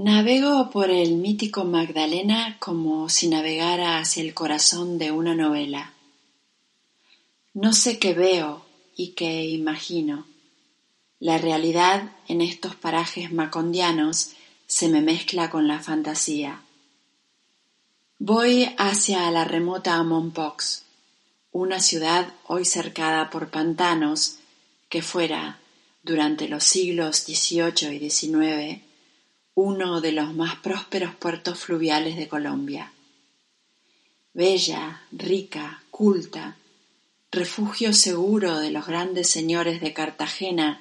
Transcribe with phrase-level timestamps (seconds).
[0.00, 5.92] Navego por el mítico Magdalena como si navegara hacia el corazón de una novela.
[7.52, 8.64] No sé qué veo
[8.94, 10.24] y qué imagino.
[11.18, 14.34] La realidad en estos parajes macondianos
[14.68, 16.62] se me mezcla con la fantasía.
[18.20, 20.84] Voy hacia la remota Mompox,
[21.50, 24.36] una ciudad hoy cercada por pantanos
[24.88, 25.58] que fuera,
[26.04, 28.87] durante los siglos XVIII y XIX,
[29.60, 32.92] uno de los más prósperos puertos fluviales de Colombia.
[34.32, 36.56] Bella, rica, culta,
[37.32, 40.80] refugio seguro de los grandes señores de Cartagena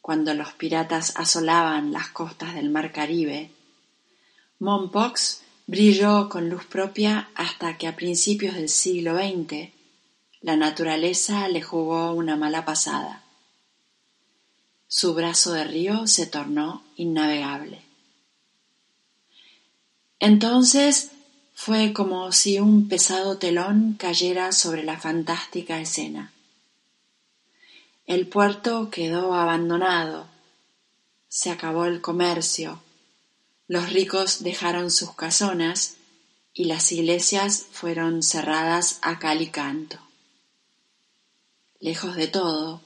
[0.00, 3.50] cuando los piratas asolaban las costas del mar Caribe,
[4.60, 9.70] Mompox brilló con luz propia hasta que a principios del siglo XX
[10.42, 13.24] la naturaleza le jugó una mala pasada.
[14.86, 17.90] Su brazo de río se tornó innavegable.
[20.22, 21.10] Entonces
[21.52, 26.32] fue como si un pesado telón cayera sobre la fantástica escena.
[28.06, 30.28] El puerto quedó abandonado,
[31.28, 32.80] se acabó el comercio,
[33.66, 35.96] los ricos dejaron sus casonas
[36.54, 39.98] y las iglesias fueron cerradas a cal y canto.
[41.80, 42.80] Lejos de todo,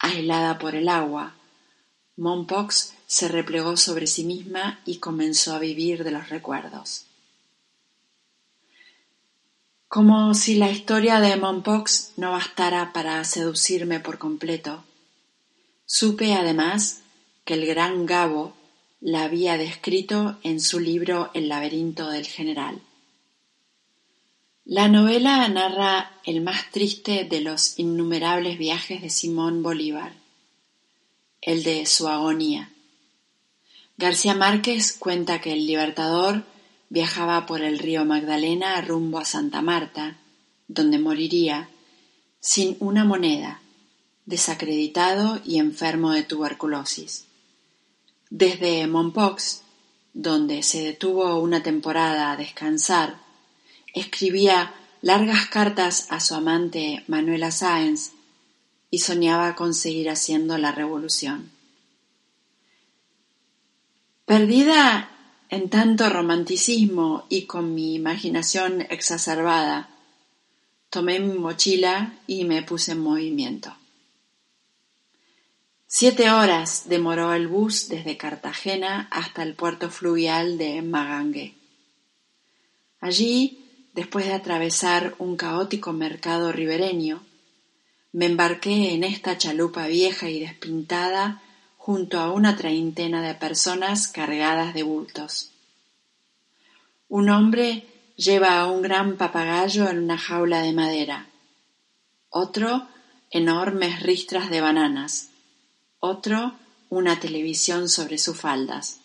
[0.00, 1.37] aislada por el agua,
[2.18, 7.04] Mompox se replegó sobre sí misma y comenzó a vivir de los recuerdos.
[9.86, 14.82] Como si la historia de Mompox no bastara para seducirme por completo,
[15.86, 17.02] supe además
[17.44, 18.52] que el gran Gabo
[19.00, 22.80] la había descrito en su libro El laberinto del general.
[24.64, 30.12] La novela narra el más triste de los innumerables viajes de Simón Bolívar
[31.48, 32.68] el de su agonía.
[33.96, 36.44] García Márquez cuenta que el Libertador
[36.90, 40.18] viajaba por el río Magdalena rumbo a Santa Marta,
[40.66, 41.70] donde moriría,
[42.38, 43.62] sin una moneda,
[44.26, 47.24] desacreditado y enfermo de tuberculosis.
[48.28, 49.62] Desde Mompox,
[50.12, 53.16] donde se detuvo una temporada a descansar,
[53.94, 58.17] escribía largas cartas a su amante Manuela Sáenz
[58.90, 61.50] y soñaba con seguir haciendo la revolución.
[64.24, 65.10] Perdida
[65.50, 69.88] en tanto romanticismo y con mi imaginación exacerbada,
[70.90, 73.74] tomé mi mochila y me puse en movimiento.
[75.86, 81.54] Siete horas demoró el bus desde Cartagena hasta el puerto fluvial de Magangue.
[83.00, 87.22] Allí, después de atravesar un caótico mercado ribereño,
[88.18, 91.40] me embarqué en esta chalupa vieja y despintada
[91.76, 95.52] junto a una treintena de personas cargadas de bultos.
[97.08, 97.86] Un hombre
[98.16, 101.28] lleva a un gran papagayo en una jaula de madera,
[102.28, 102.88] otro
[103.30, 105.30] enormes ristras de bananas,
[106.00, 106.54] otro
[106.88, 108.98] una televisión sobre sus faldas.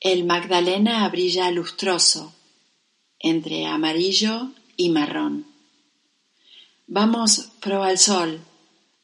[0.00, 2.32] El Magdalena brilla lustroso,
[3.18, 5.49] entre amarillo y marrón.
[6.92, 8.40] Vamos pro al sol,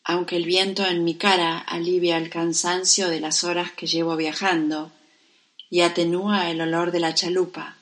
[0.03, 4.91] aunque el viento en mi cara alivia el cansancio de las horas que llevo viajando
[5.71, 7.77] y atenúa el olor de la chalupa,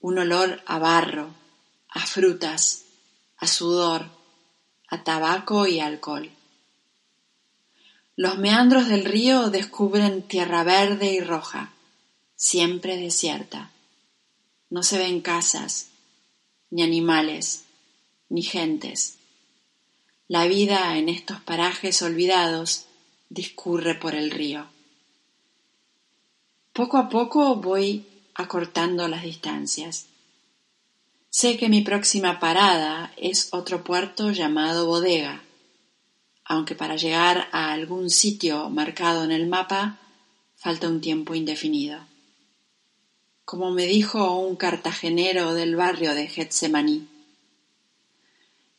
[0.00, 1.30] un olor a barro,
[1.88, 2.84] a frutas,
[3.38, 4.10] a sudor,
[4.86, 6.30] a tabaco y alcohol.
[8.16, 11.72] Los meandros del río descubren tierra verde y roja,
[12.34, 13.70] siempre desierta.
[14.68, 15.88] No se ven casas,
[16.68, 17.65] ni animales,
[18.28, 19.16] ni gentes.
[20.28, 22.86] La vida en estos parajes olvidados
[23.28, 24.66] discurre por el río.
[26.72, 30.06] Poco a poco voy acortando las distancias.
[31.30, 35.42] Sé que mi próxima parada es otro puerto llamado Bodega,
[36.44, 39.98] aunque para llegar a algún sitio marcado en el mapa
[40.56, 42.00] falta un tiempo indefinido.
[43.44, 47.06] Como me dijo un cartagenero del barrio de Getsemaní,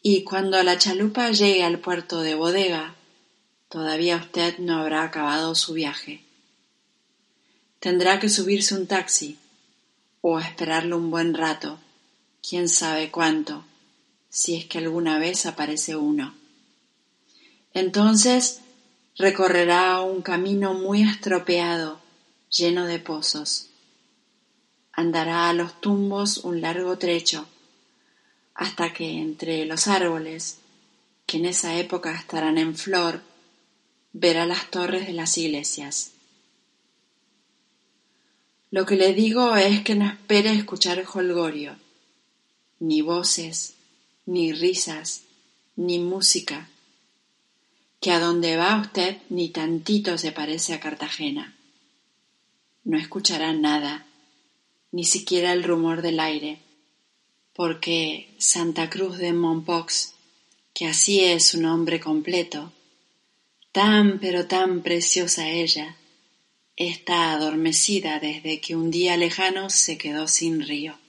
[0.02, 2.96] y cuando la chalupa llegue al puerto de Bodega,
[3.70, 6.24] todavía usted no habrá acabado su viaje.
[7.80, 9.38] Tendrá que subirse un taxi
[10.22, 11.80] o esperarlo un buen rato,
[12.48, 13.66] quién sabe cuánto,
[14.30, 16.34] si es que alguna vez aparece uno.
[17.74, 18.62] Entonces
[19.18, 22.00] recorrerá un camino muy estropeado,
[22.50, 23.68] lleno de pozos.
[24.92, 27.48] Andará a los tumbos un largo trecho,
[28.58, 30.58] hasta que entre los árboles,
[31.28, 33.22] que en esa época estarán en flor,
[34.14, 36.14] verá las torres de las iglesias.
[38.72, 41.78] Lo que le digo es que no espere escuchar holgorio,
[42.80, 43.76] ni voces,
[44.26, 45.22] ni risas,
[45.76, 46.68] ni música,
[48.02, 51.56] que a donde va usted ni tantito se parece a Cartagena.
[52.84, 54.08] No escuchará nada,
[54.92, 56.60] ni siquiera el rumor del aire,
[57.58, 60.14] porque Santa Cruz de Montpox,
[60.76, 62.72] que así es su nombre completo,
[63.72, 65.98] tan pero tan preciosa ella,
[66.76, 71.00] está adormecida desde que un día lejano se quedó sin río.